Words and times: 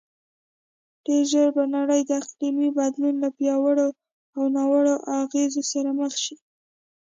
ډېرژر 1.05 1.47
به 1.55 1.63
نړی 1.75 1.99
د 2.05 2.09
اقلیمې 2.21 2.69
بدلون 2.77 3.15
له 3.23 3.29
پیاوړو 3.37 3.87
او 4.37 4.43
ناوړو 4.55 4.95
اغیزو 5.21 5.61
سره 5.71 5.89
مخ 5.99 6.13
شې 6.23 6.35